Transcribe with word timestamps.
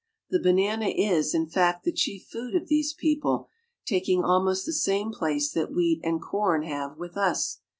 The 0.31 0.39
banana 0.41 0.87
is, 0.87 1.35
in 1.35 1.45
t'fact, 1.47 1.83
the 1.83 1.91
chief 1.91 2.23
food 2.25 2.55
of 2.55 2.67
these 2.67 2.91
people, 2.91 3.49
taking 3.85 4.23
almost 4.23 4.65
the 4.65 4.73
K«ame 4.73 5.11
place 5.11 5.51
that 5.51 5.71
wheat 5.71 6.01
and 6.03 6.19
corn 6.19 6.63
have 6.63 6.97
with 6.97 7.15
us. 7.15 7.59